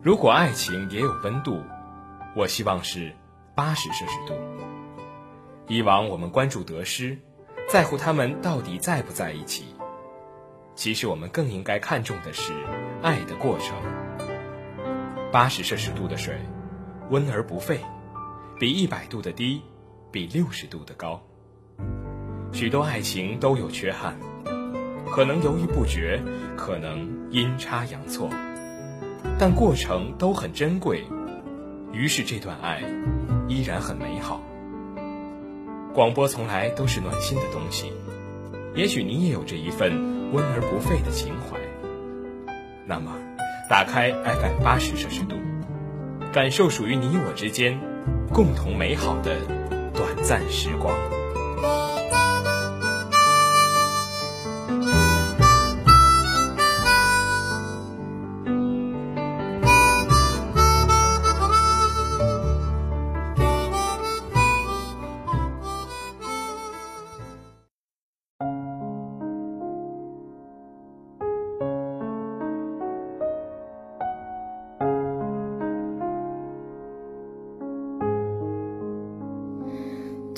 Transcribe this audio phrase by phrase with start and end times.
[0.00, 1.60] 如果爱情也有温度，
[2.36, 3.12] 我希望是
[3.56, 4.34] 八十摄氏度。
[5.66, 7.18] 以往我们关注得失，
[7.68, 9.74] 在乎他们到底在不在一起。
[10.76, 12.52] 其实我们更应该看重的是
[13.02, 13.76] 爱的过程。
[15.32, 16.38] 八十摄氏度的水，
[17.10, 17.80] 温而不沸，
[18.60, 19.60] 比一百度的低，
[20.12, 21.20] 比六十度的高。
[22.52, 24.16] 许多爱情都有缺憾，
[25.10, 26.22] 可能犹豫不决，
[26.56, 28.30] 可能阴差阳错。
[29.38, 31.04] 但过程都很珍贵，
[31.92, 32.82] 于是这段爱
[33.46, 34.42] 依然很美好。
[35.94, 37.92] 广播从来都是暖心的东西，
[38.74, 41.56] 也许你也有着一份温而不沸的情怀。
[42.84, 43.12] 那么，
[43.70, 45.36] 打开 FM 八十摄氏度，
[46.32, 47.78] 感受属于你我之间
[48.32, 49.36] 共同美好的
[49.94, 50.92] 短暂时光。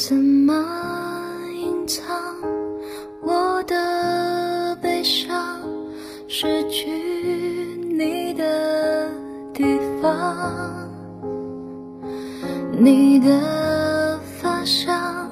[0.09, 0.55] 怎么
[1.55, 2.09] 隐藏
[3.20, 5.61] 我的悲伤？
[6.27, 6.89] 失去
[7.98, 9.11] 你的
[9.53, 9.62] 地
[10.01, 10.89] 方，
[12.79, 15.31] 你的发香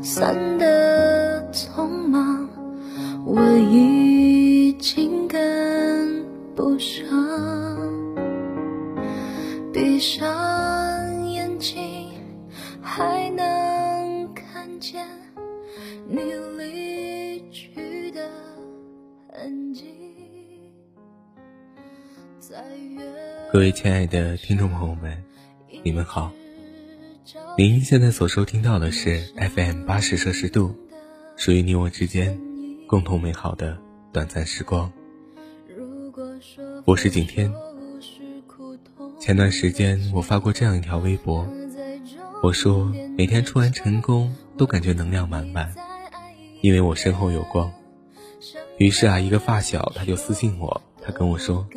[0.00, 2.48] 散得匆忙，
[3.26, 4.13] 我已
[17.50, 18.30] 去的
[19.30, 19.84] 痕迹。
[23.52, 25.22] 各位亲爱的听众朋友们，
[25.82, 26.32] 你们好。
[27.56, 30.74] 您现在所收听到的是 FM 八十摄氏度，
[31.36, 32.38] 属于你我之间
[32.86, 33.78] 共同美好的
[34.12, 34.92] 短暂时光。
[36.84, 37.52] 我是景天。
[39.18, 41.48] 前段时间我发过这样一条微博，
[42.42, 45.72] 我说每天出完成功都感觉能量满满，
[46.64, 47.70] 因为我身后有光。
[48.78, 51.68] 于是啊，一个发小他就私信我，他跟我说，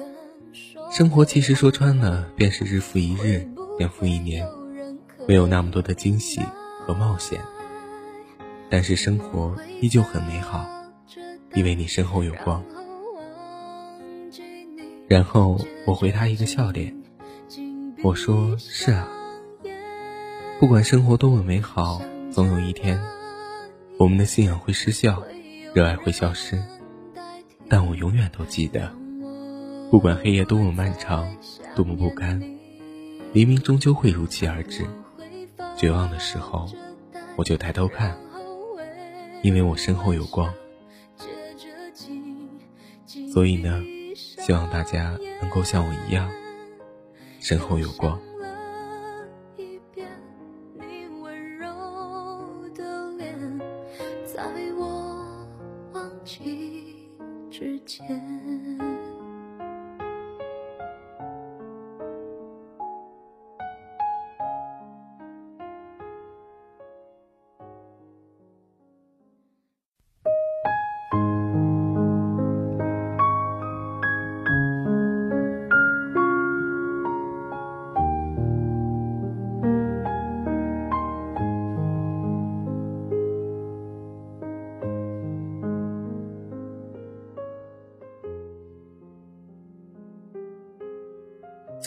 [0.90, 3.46] 生活其实说穿了便是日复一日，
[3.78, 4.48] 年复一年，
[5.28, 6.40] 没有那么多的惊喜
[6.86, 7.42] 和冒险，
[8.70, 10.66] 但是生活依旧很美好，
[11.54, 12.64] 因为你身后有光。
[15.10, 16.96] 然后我回他一个笑脸。
[18.04, 19.06] 我说是啊，
[20.62, 22.98] 不管生活多么美好，总有一天，
[24.00, 25.24] 我们的信仰会失效，
[25.74, 26.64] 热爱会消失。
[27.68, 28.94] 但我永远都记得，
[29.90, 31.28] 不管黑夜多么漫长，
[31.76, 32.40] 多么不甘，
[33.34, 34.86] 黎明终究会如期而至。
[35.76, 36.70] 绝望的时候，
[37.36, 38.16] 我就抬头看，
[39.42, 40.54] 因为我身后有光。
[43.34, 43.84] 所以呢，
[44.16, 46.30] 希望大家能够像我一样。
[47.40, 48.20] 身后有光。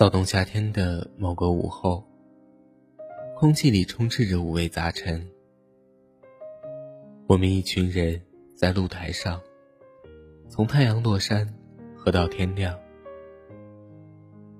[0.01, 2.03] 躁动夏天的某个午后，
[3.37, 5.31] 空气里充斥着五味杂陈。
[7.27, 8.19] 我们一群人
[8.57, 9.39] 在露台上，
[10.49, 11.47] 从太阳落山
[11.95, 12.75] 喝到天亮。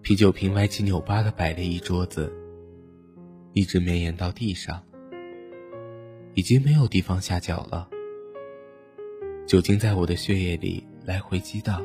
[0.03, 2.31] 啤酒瓶歪七扭八的摆了一桌子，
[3.55, 4.85] 一直绵延到地上，
[6.35, 7.89] 已经没有地方下脚了。
[9.47, 11.83] 酒精在我的血液里来回激荡，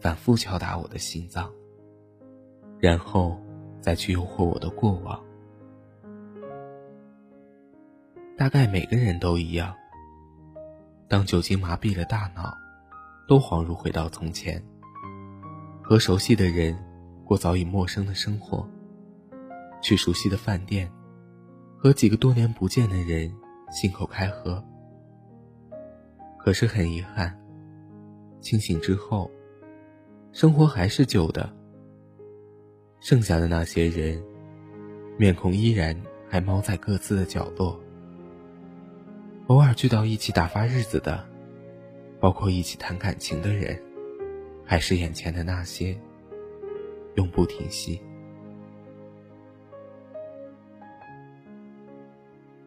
[0.00, 1.52] 反复敲打我的心脏。
[2.80, 3.38] 然后
[3.80, 5.20] 再去诱惑我的过往。
[8.36, 9.74] 大概每个人都一样，
[11.06, 12.56] 当酒精麻痹了大脑，
[13.28, 14.62] 都恍如回到从前，
[15.82, 16.74] 和熟悉的人
[17.22, 18.66] 过早已陌生的生活，
[19.82, 20.90] 去熟悉的饭店，
[21.76, 23.30] 和几个多年不见的人
[23.70, 24.64] 信口开河。
[26.38, 27.38] 可是很遗憾，
[28.40, 29.30] 清醒之后，
[30.32, 31.59] 生活还是旧的。
[33.00, 34.22] 剩下的那些人，
[35.16, 35.98] 面孔依然
[36.28, 37.80] 还猫在各自的角落。
[39.46, 41.26] 偶尔聚到一起打发日子的，
[42.20, 43.82] 包括一起谈感情的人，
[44.64, 45.98] 还是眼前的那些，
[47.14, 48.00] 永不停息。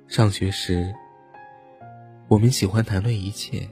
[0.08, 0.94] 上学时，
[2.28, 3.68] 我们喜欢谈论一切，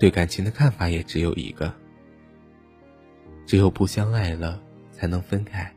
[0.00, 1.72] 对感情的看法也只有一个：
[3.46, 4.62] 只有不相爱了，
[5.00, 5.74] 才能分开，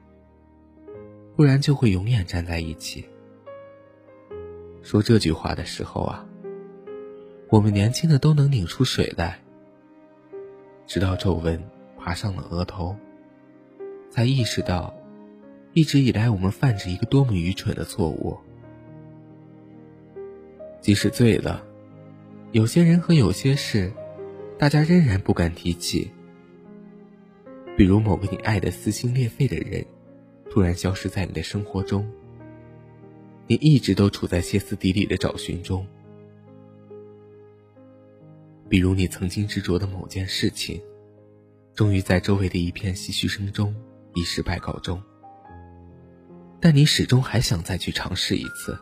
[1.34, 3.06] 不然就会永远站在一起。
[4.82, 6.26] 说这句话的时候啊，
[7.48, 9.40] 我们年轻的都能拧出水来，
[10.86, 11.64] 直到皱纹
[11.98, 12.98] 爬上了额头，
[14.10, 14.94] 才意识到，
[15.72, 18.38] 一直以来我们犯着一个多么愚蠢的错误。
[20.82, 21.64] 即使醉了，
[22.52, 23.90] 有些人和有些事，
[24.58, 26.12] 大家仍然不敢提起。
[27.76, 29.84] 比如某个你爱的撕心裂肺的人，
[30.50, 32.08] 突然消失在你的生活中，
[33.48, 35.86] 你一直都处在歇斯底里的找寻中。
[38.70, 40.80] 比如你曾经执着的某件事情，
[41.74, 43.76] 终于在周围的一片唏嘘声中
[44.14, 45.02] 以失败告终，
[46.60, 48.78] 但你始终还想再去尝试一次。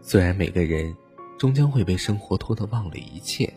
[0.00, 0.94] 虽然每个人
[1.38, 3.52] 终将会被生活拖得忘了一切，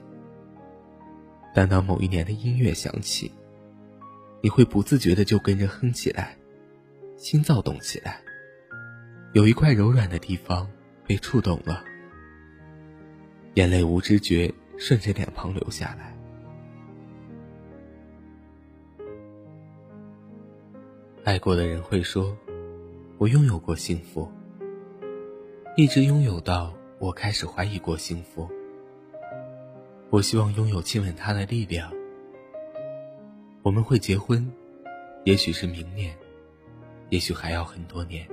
[1.54, 3.32] 但当某一年的音乐响起，
[4.42, 6.38] 你会不自觉的就跟着哼起来，
[7.16, 8.22] 心躁动起来。
[9.34, 10.70] 有一块柔软的地方
[11.06, 11.84] 被触动了，
[13.56, 16.16] 眼泪无知觉顺着脸庞流下来。
[21.24, 22.38] 爱过的人会说
[23.20, 24.32] ：“我拥有过幸福。”
[25.76, 28.50] 一直拥有到我开始怀疑过幸福。
[30.10, 31.97] 我希望拥有亲吻他的力量。
[33.68, 34.50] 我们会结婚，
[35.26, 36.18] 也许是明年，
[37.10, 38.26] 也许还要很多年。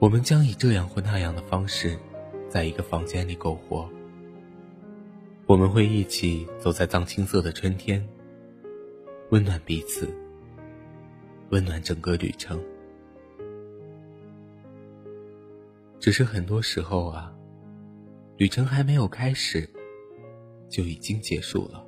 [0.00, 1.96] 我们将以这样或那样的方式，
[2.48, 3.88] 在一个房间里苟活。
[5.46, 8.04] 我们会一起走在藏青色的春天，
[9.30, 10.12] 温暖彼此，
[11.50, 12.60] 温暖整个旅程。
[16.00, 17.32] 只是很多时候啊，
[18.36, 19.70] 旅程还没有开始，
[20.68, 21.86] 就已经结束了。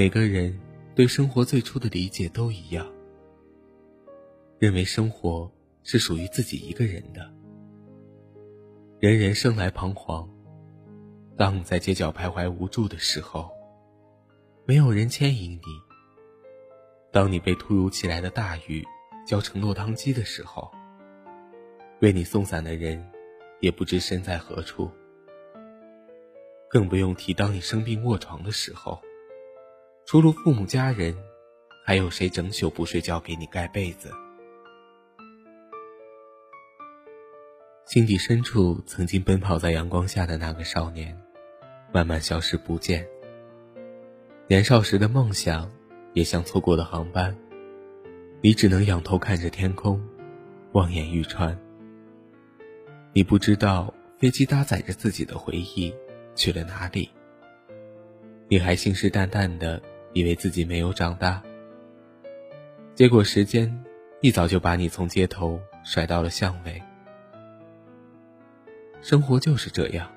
[0.00, 0.58] 每个人
[0.94, 2.90] 对生活最初的理解都一样，
[4.58, 5.52] 认为生活
[5.82, 7.30] 是属于自己一个人的。
[8.98, 10.26] 人人生来彷徨，
[11.36, 13.50] 当你在街角徘徊无助的时候，
[14.64, 15.68] 没有人牵引你；
[17.12, 18.82] 当你被突如其来的大雨
[19.26, 20.72] 浇成落汤鸡的时候。
[22.00, 23.06] 为你送伞的人，
[23.60, 24.90] 也不知身在何处。
[26.70, 28.98] 更不用提当你生病卧床的时候，
[30.10, 31.14] 除了父母家人，
[31.84, 34.10] 还有谁整宿不睡觉给你盖被子？
[37.86, 41.16] 心底深处曾经奔跑在阳光下的那个少年，
[41.92, 43.06] 慢慢消失不见。
[44.48, 45.70] 年少时的梦想，
[46.12, 47.32] 也像错过的航班，
[48.40, 50.04] 你只能仰头看着天空，
[50.72, 51.56] 望眼欲穿。
[53.12, 55.94] 你不知道飞机搭载着自己的回忆
[56.34, 57.08] 去了哪里，
[58.48, 59.80] 你还信誓旦旦的
[60.12, 61.42] 以为自己没有长大，
[62.94, 63.84] 结果时间
[64.20, 66.82] 一早就把你从街头甩到了巷尾。
[69.00, 70.10] 生活就是这样，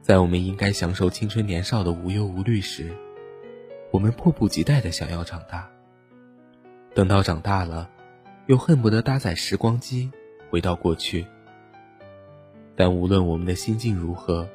[0.00, 2.90] 在我们应该享受青春年少的无忧无虑时，
[3.90, 5.68] 我们迫不及待的想要长大。
[6.94, 7.90] 等到长大了，
[8.46, 10.10] 又恨不得搭载时光机
[10.48, 11.26] 回到过去。
[12.74, 14.48] 但无论我们的心境如何，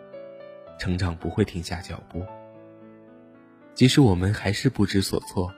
[0.79, 2.25] 成长不会停下脚步。
[3.75, 5.53] 即使我们还是不知所措，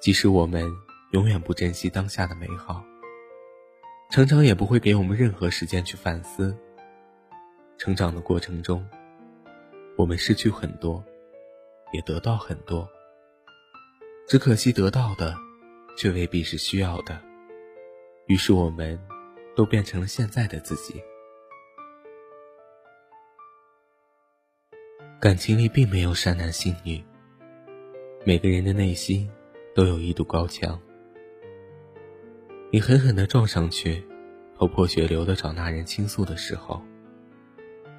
[0.00, 0.68] 即使我们
[1.12, 2.84] 永远不珍惜当下的美好，
[4.10, 6.56] 成长也不会给我们任何时间去反思。
[7.78, 8.84] 成长的过程中，
[9.96, 11.02] 我们失去很多，
[11.92, 12.88] 也得到很多。
[14.26, 15.36] 只可惜得到的，
[15.96, 17.22] 却未必是需要的。
[18.26, 18.98] 于是我们，
[19.54, 21.00] 都变成了现在的自己。
[25.20, 27.04] 感情里并没有善男信女，
[28.26, 29.28] 每个人的内心
[29.74, 30.80] 都有一堵高墙。
[32.72, 34.02] 你狠狠地撞上去，
[34.56, 36.82] 头破血流的找那人倾诉的时候，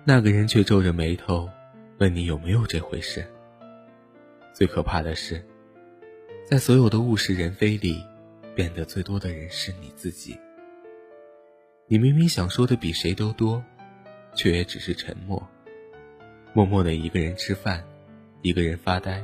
[0.03, 1.47] 那个人却皱着眉头
[1.99, 3.23] 问你有没有这回事。
[4.51, 5.45] 最可怕的是，
[6.43, 8.03] 在所有的物是人非里，
[8.55, 10.35] 变得最多的人是你自己。
[11.85, 13.63] 你明明想说的比谁都多，
[14.33, 15.47] 却也只是沉默。
[16.51, 17.83] 默默的一个人吃饭，
[18.41, 19.23] 一个人发呆，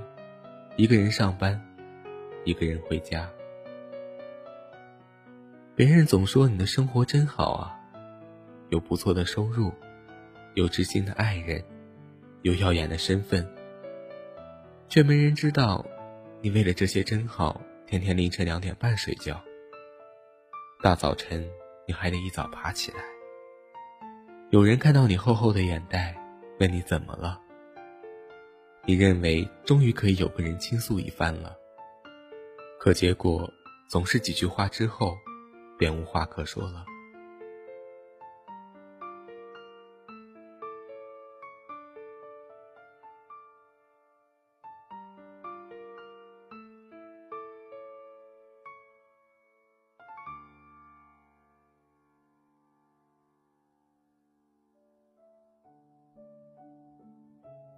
[0.78, 1.62] 一个人上班，
[2.46, 3.30] 一个人回家。
[5.76, 7.78] 别人总说你的生活真好啊，
[8.70, 9.74] 有不错的收入，
[10.54, 11.62] 有知心的爱人，
[12.44, 13.46] 有耀眼的身份，
[14.88, 15.86] 却没人知道，
[16.42, 19.44] 你为了这些真好，天天凌晨两点半睡觉，
[20.82, 21.46] 大早晨
[21.86, 23.00] 你还得一早爬起来。
[24.52, 26.16] 有人看到你厚厚的眼袋，
[26.62, 27.42] 问你怎么了？
[28.84, 31.56] 你认为终于可以有个人倾诉一番了，
[32.80, 33.50] 可结果
[33.88, 35.16] 总是几句话之后，
[35.78, 36.84] 便无话可说了。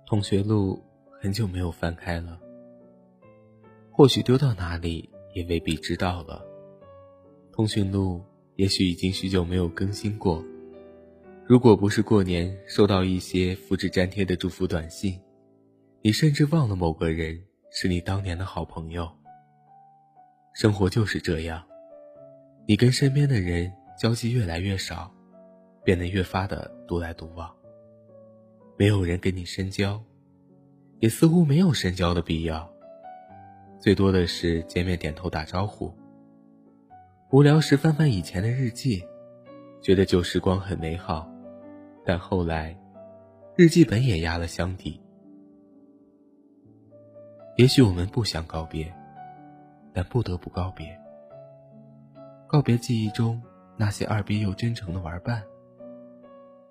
[0.08, 0.82] 同学录。
[1.24, 2.38] 很久没有翻开了，
[3.90, 6.46] 或许丢到哪里也未必知道了。
[7.50, 8.22] 通讯录
[8.58, 10.44] 也许已经许久没有更新过。
[11.46, 15.18] 如果不是过年收到一些复制粘贴的祝福短信，
[16.02, 19.10] 你甚至忘了某个人是你当年的好朋友。
[20.54, 21.66] 生活就是这样，
[22.68, 25.10] 你跟身边的人交集越来越少，
[25.86, 27.50] 变得越发的独来独往。
[28.78, 30.04] 没有人跟你深交。
[31.04, 32.66] 也似乎没有深交的必要，
[33.78, 35.94] 最多的是见面点头打招呼。
[37.30, 39.04] 无聊时翻翻以前的日记，
[39.82, 41.30] 觉得旧时光很美好，
[42.06, 42.74] 但后来，
[43.58, 44.98] 日记本也压了箱底。
[47.58, 48.90] 也许我们不想告别，
[49.94, 50.88] 但不得不告别。
[52.48, 53.44] 告别记忆中
[53.76, 55.44] 那些二逼又真诚的玩伴，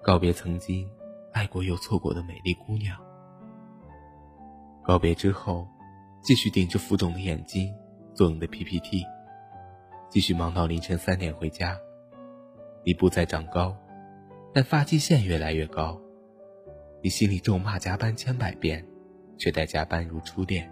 [0.02, 0.88] 告别曾经
[1.34, 2.98] 爱过又错过的美丽姑娘。
[4.84, 5.68] 告别之后，
[6.20, 7.72] 继续顶着浮肿的眼睛
[8.14, 9.04] 做你的 PPT，
[10.08, 11.78] 继续忙到凌晨三点回家。
[12.84, 13.76] 你不再长高，
[14.52, 16.00] 但发际线越来越高。
[17.00, 18.84] 你心里咒骂加班千百遍，
[19.38, 20.68] 却待加班如初恋。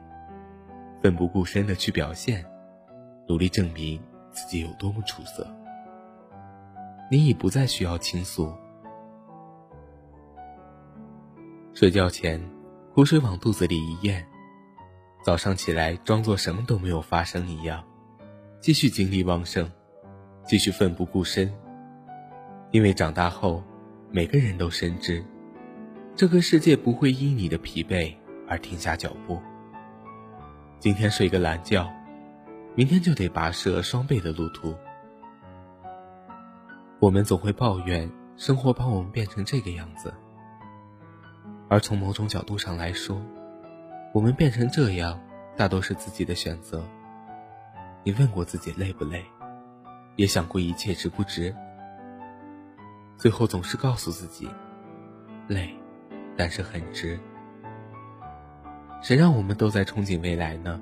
[1.00, 2.44] 奋不顾身的去表现，
[3.28, 4.02] 努力证明
[4.32, 5.46] 自己有多么出色。
[7.10, 8.52] 你已不再需要倾诉。
[11.72, 12.40] 睡觉前。
[12.92, 14.26] 湖水往肚子里一咽，
[15.22, 17.84] 早上起来装作什么都没有发生一样，
[18.58, 19.70] 继续精力旺盛，
[20.44, 21.52] 继续奋不顾身。
[22.72, 23.62] 因为长大后，
[24.10, 25.24] 每个人都深知，
[26.16, 28.12] 这个世界不会因你的疲惫
[28.48, 29.40] 而停下脚步。
[30.80, 31.88] 今天睡个懒觉，
[32.74, 34.74] 明天就得跋涉双倍的路途。
[36.98, 40.12] 我们总会抱怨生活把我们变成这个样子。
[41.70, 43.22] 而从某种角度上来说，
[44.12, 45.20] 我们变成这样，
[45.56, 46.82] 大都是自己的选择。
[48.02, 49.24] 你问过自己累不累？
[50.16, 51.54] 也想过一切值不值？
[53.16, 54.50] 最后总是告诉自己，
[55.46, 55.72] 累，
[56.36, 57.16] 但是很值。
[59.00, 60.80] 谁让我们都在憧憬未来呢？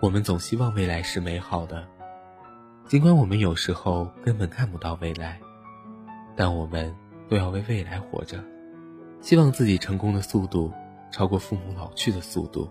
[0.00, 1.88] 我们总希望未来是美好的，
[2.86, 5.40] 尽管我们有时候根本看不到未来，
[6.36, 6.94] 但我们
[7.26, 8.44] 都要为未来活着。
[9.24, 10.70] 希望自己成功的速度
[11.10, 12.68] 超过父母老去的速度，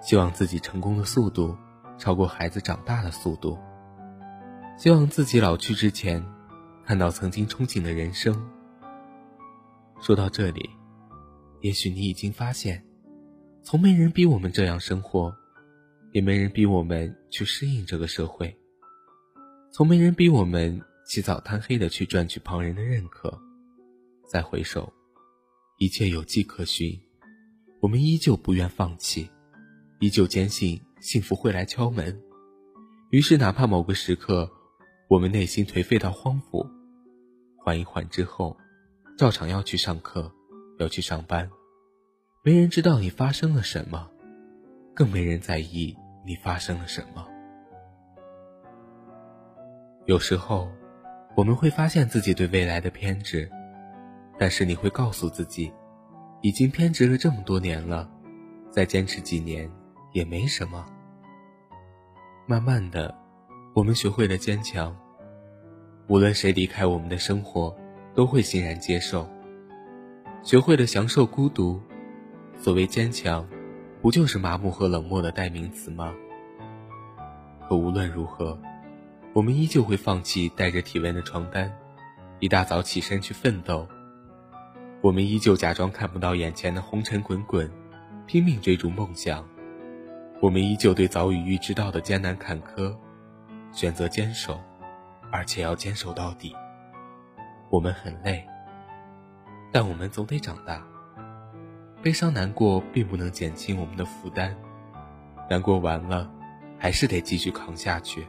[0.00, 1.56] 希望自己成功的速度
[1.96, 3.56] 超过孩子长大的速度，
[4.76, 6.20] 希望自己老去之前
[6.84, 8.34] 看到曾经憧憬的人生。
[10.00, 10.68] 说到这里，
[11.60, 12.84] 也许你已经发现，
[13.62, 15.32] 从没人逼我们这样生活，
[16.10, 18.52] 也没人逼我们去适应这个社会，
[19.70, 23.40] 从没人逼我们起早贪黑的去赚取旁人的认可。
[24.28, 24.92] 再回首。
[25.82, 26.96] 一切有迹可循，
[27.80, 29.28] 我们依旧不愿放弃，
[29.98, 32.22] 依旧坚信幸福会来敲门。
[33.10, 34.48] 于是，哪怕某个时刻，
[35.08, 36.64] 我们内心颓废到荒芜，
[37.58, 38.56] 缓一缓之后，
[39.18, 40.32] 照常要去上课，
[40.78, 41.50] 要去上班。
[42.44, 44.08] 没人知道你发生了什么，
[44.94, 47.26] 更没人在意你发生了什么。
[50.06, 50.70] 有时候，
[51.36, 53.50] 我们会发现自己对未来的偏执。
[54.42, 55.72] 但是你会告诉自己，
[56.40, 58.10] 已经偏执了这么多年了，
[58.72, 59.70] 再坚持几年
[60.10, 60.84] 也没什么。
[62.44, 63.16] 慢慢的，
[63.72, 64.96] 我们学会了坚强。
[66.08, 67.72] 无论谁离开我们的生活，
[68.16, 69.30] 都会欣然接受。
[70.42, 71.80] 学会了享受孤独。
[72.58, 73.46] 所谓坚强，
[74.00, 76.12] 不就是麻木和冷漠的代名词吗？
[77.68, 78.60] 可无论如何，
[79.34, 81.72] 我们依旧会放弃带着体温的床单，
[82.40, 83.86] 一大早起身去奋斗。
[85.02, 87.68] 我们依旧假装看不到眼前的红尘滚滚，
[88.24, 89.44] 拼命追逐梦想。
[90.40, 92.94] 我们依旧对早已预知到的艰难坎坷，
[93.72, 94.60] 选择坚守，
[95.32, 96.54] 而且要坚守到底。
[97.68, 98.46] 我们很累，
[99.72, 100.80] 但我们总得长大。
[102.00, 104.56] 悲伤难过并不能减轻我们的负担，
[105.50, 106.30] 难过完了，
[106.78, 108.24] 还是得继续扛下去。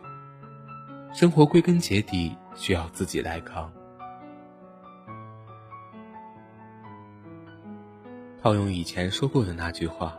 [1.13, 3.71] 生活归根结底需要自己来扛。
[8.43, 10.17] 套用以前说过的那句话。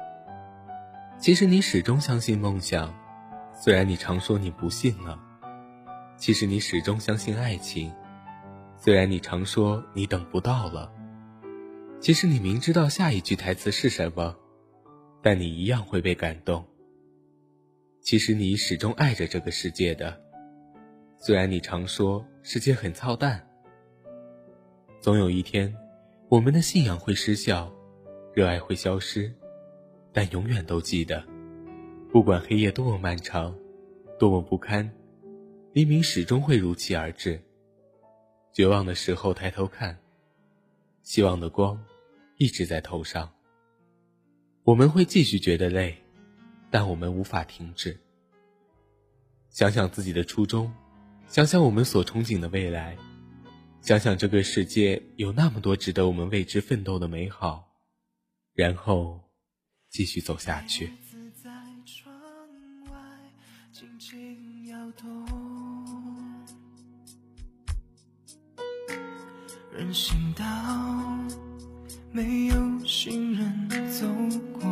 [1.18, 2.90] 其实你始终相信梦想，
[3.52, 5.18] 虽然你常说你不信了；
[6.16, 7.92] 其实你始终相信爱情，
[8.78, 10.90] 虽然你常说你等不到了；
[12.00, 14.34] 其实你明知道下一句台词是什么，
[15.20, 16.64] 但你一样会被感动。
[18.00, 20.18] 其实你始终爱着这个世界的，
[21.18, 23.46] 虽然你常说世界很操蛋。
[24.98, 25.74] 总有一天，
[26.30, 27.70] 我们的信仰会失效，
[28.34, 29.32] 热爱会消失。
[30.12, 31.24] 但永远都记得，
[32.12, 33.52] 不管黑夜多么漫长，
[34.16, 34.88] 多么不堪，
[35.72, 37.40] 黎明始终会如期而至。
[38.52, 39.98] 绝望的时候抬头看，
[41.02, 41.84] 希望的光
[42.36, 43.28] 一直在头上。
[44.62, 45.96] 我们会继续觉得累，
[46.70, 47.98] 但我们无法停止。
[49.50, 50.72] 想想自己的初衷，
[51.26, 52.96] 想想我们所憧憬的未来，
[53.80, 57.68] 想想这个世界有那么多值得我们为之奋斗的美好，
[58.54, 59.24] 然后。
[59.94, 60.90] 继续走下去。
[69.72, 70.44] 人行道
[72.10, 74.04] 没有行人走
[74.58, 74.62] 过，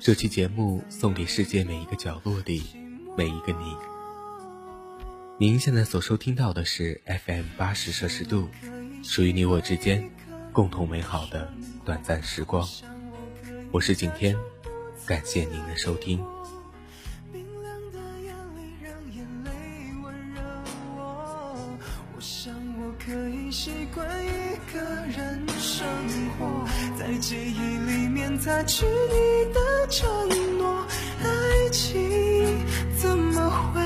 [0.00, 2.64] 这期节目送给世界每一个角落里
[3.16, 3.76] 每一个你。
[5.38, 8.48] 您现在所收听到的是 FM 八十摄氏度，
[9.04, 10.10] 属于你我之间
[10.52, 11.52] 共同美好的
[11.84, 12.66] 短暂时光。
[13.70, 14.36] 我是景天，
[15.06, 16.24] 感谢您的收听。
[27.28, 27.58] 记忆
[27.90, 29.58] 里面擦去你的
[29.90, 30.08] 承
[30.58, 30.86] 诺，
[31.24, 32.00] 爱情
[32.96, 33.82] 怎么会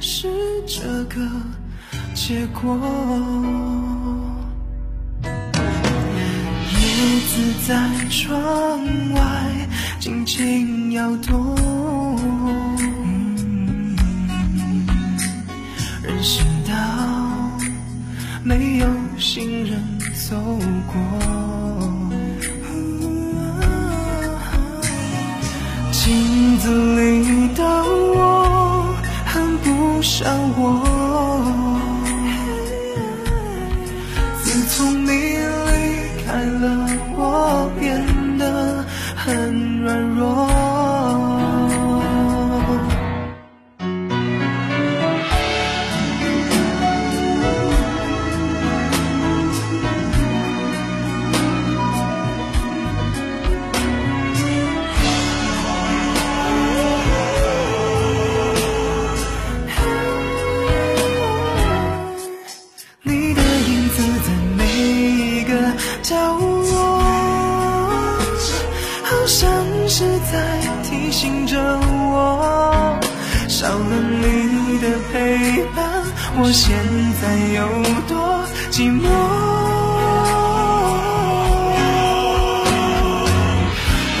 [0.00, 0.28] 是
[0.68, 1.28] 这个
[2.14, 2.78] 结果？
[5.24, 6.80] 叶
[7.26, 7.74] 子在
[8.08, 8.78] 窗
[9.14, 9.20] 外
[9.98, 11.56] 轻轻摇动，
[16.04, 16.72] 人行道
[18.44, 18.86] 没有。
[19.18, 19.82] 行人
[20.28, 20.36] 走
[20.86, 20.94] 过，
[26.66, 28.92] 子里的我
[29.24, 30.26] 很不像
[30.58, 30.82] 我。
[34.42, 38.04] 自从你离开了，我变
[38.36, 40.65] 得很软弱。
[78.76, 79.08] 寂寞？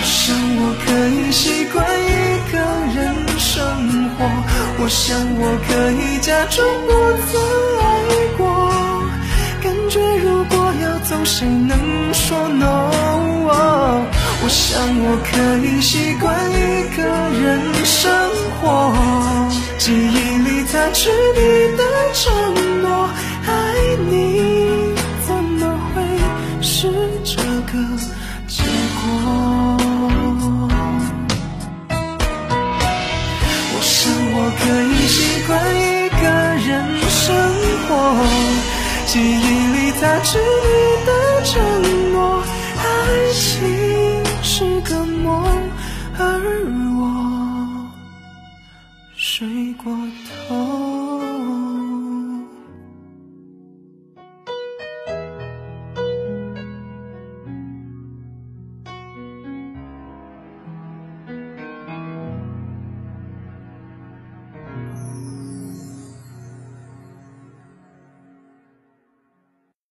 [0.02, 2.08] 想我可以习惯一
[2.50, 2.56] 个
[2.96, 2.98] 人
[3.36, 3.52] 生
[4.16, 4.24] 活，
[4.78, 5.04] 我想
[5.36, 6.90] 我可以假装不
[7.28, 7.36] 曾
[7.84, 7.84] 爱
[8.38, 8.40] 过。
[9.62, 11.76] 感觉如果要走，谁能
[12.14, 12.88] 说 no？
[14.42, 17.02] 我想我可以习惯一个
[17.42, 18.08] 人生
[18.58, 18.64] 活，
[19.76, 21.82] 记忆里擦去你的
[22.14, 22.24] 承
[22.80, 23.10] 诺，
[24.10, 24.94] 你
[25.26, 25.60] 怎么
[25.94, 26.02] 会
[26.62, 26.92] 是
[27.24, 27.72] 这个
[28.46, 28.62] 结
[29.00, 29.04] 果？
[33.72, 33.92] 我想
[34.34, 36.24] 我可以习惯一个
[36.68, 36.68] 人。
[37.08, 37.34] 生
[37.88, 37.90] 活，
[39.06, 39.22] 记忆
[39.74, 40.74] 里擦去你
[41.06, 41.10] 的
[41.44, 41.52] 承
[42.12, 42.14] 诺。
[42.76, 42.84] 爱
[43.32, 43.42] 情
[44.42, 45.44] 是个梦，
[46.18, 46.65] 而。